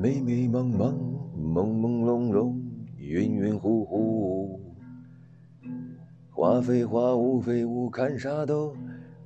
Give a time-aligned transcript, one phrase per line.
[0.00, 0.94] 迷迷茫茫，
[1.36, 2.54] 朦朦胧胧，
[2.98, 4.60] 晕晕乎乎。
[6.30, 8.72] 花非花，雾非雾，看啥都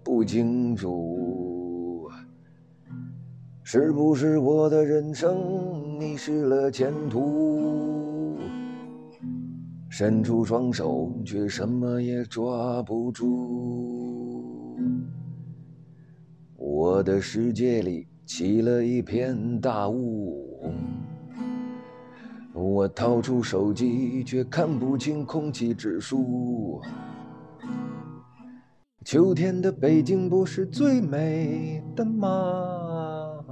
[0.03, 2.09] 不清楚。
[3.63, 8.39] 是不是我的人生迷失了前途？
[9.91, 14.79] 伸出双手，却什么也抓不住。
[16.57, 20.73] 我的世界里起了一片大雾，
[22.55, 26.81] 我掏出手机，却看不清空气指数。
[29.05, 33.45] 秋天的北京不是最美的吗？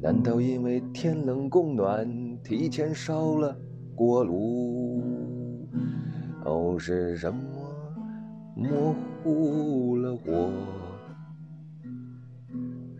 [0.00, 2.08] 难道因为天冷供暖
[2.42, 3.56] 提前烧了
[3.94, 5.02] 锅炉？
[6.44, 7.40] 哦，是什么
[8.54, 10.50] 模糊了我？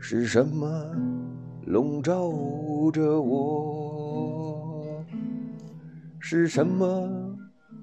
[0.09, 0.87] 是什么
[1.65, 2.30] 笼罩
[2.92, 5.04] 着我？
[6.21, 7.10] 是什么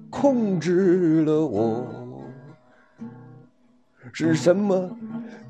[0.08, 1.86] 控制了我？
[4.10, 4.88] 是什么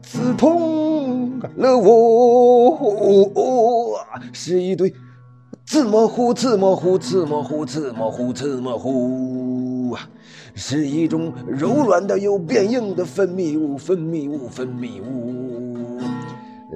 [0.03, 2.77] 刺痛了我？
[4.33, 4.93] 是一堆
[5.65, 9.97] 字模糊，字模糊，字模糊，字模糊，字模糊，
[10.57, 15.55] 是一种柔软的又变硬的分泌物，分泌物，分泌物。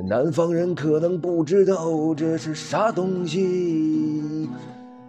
[0.06, 4.48] 南方人可能不知道这是啥东西，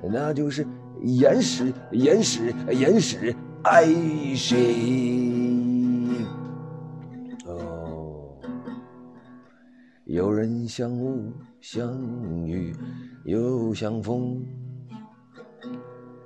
[0.01, 0.65] 那就是
[1.03, 3.85] 岩石，岩石，岩石，爱
[4.35, 6.15] 谁？
[7.45, 8.37] 哦，
[10.05, 11.93] 有人像雾，像
[12.47, 12.75] 雨，
[13.25, 14.43] 又像风。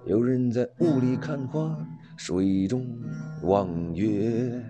[0.05, 1.75] 有人在雾里看花，
[2.17, 2.85] 水中
[3.41, 4.63] 望月。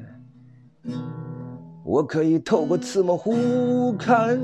[1.86, 4.40] 我可以透过刺模糊看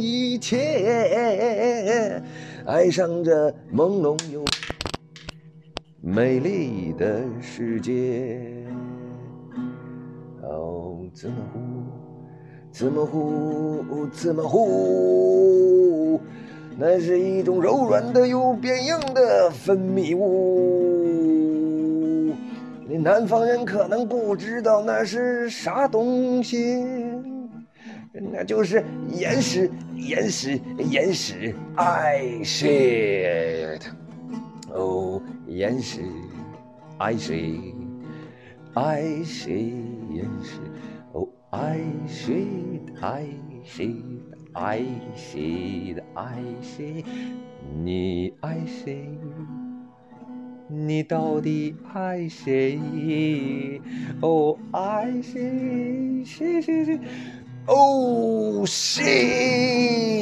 [0.00, 2.22] 一切，
[2.64, 4.42] 爱上这朦胧又
[6.00, 8.64] 美丽的世界。
[10.42, 11.60] 哦，刺模糊，
[12.72, 16.18] 刺模糊，刺模糊，
[16.78, 20.95] 那是一种柔软的又变硬的分泌物。
[23.06, 26.84] 南方人可能不知道那是啥东西，
[28.12, 33.80] 那就是岩石，岩石，岩石，I shit，
[34.74, 36.00] 哦，岩石
[36.98, 39.72] ，I shit，I shit，
[40.12, 40.58] 岩石，
[41.12, 41.78] 哦，I
[42.08, 43.28] shit，I
[43.64, 44.82] shit，I
[45.16, 47.04] shit，I shit，
[47.84, 49.08] 你爱谁？
[50.68, 53.80] 你到底爱谁？
[54.20, 56.24] 哦，爱谁？
[56.24, 56.98] 谁谁谁？
[57.68, 60.15] 哦，谁？